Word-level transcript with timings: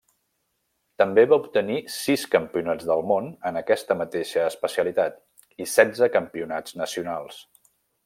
També 1.01 1.25
va 1.33 1.37
obtenir 1.41 1.75
sis 1.97 2.23
Campionats 2.37 2.89
de 2.93 2.97
món 3.11 3.29
en 3.51 3.61
aquesta 3.63 3.99
mateixa 4.01 4.49
especialitat, 4.55 5.23
i 5.67 5.71
setze 5.77 6.13
campionats 6.21 6.79
nacionals. 6.85 7.43